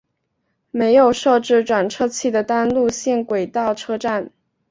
[0.71, 4.31] 没有设置转辙器的单线路轨车站。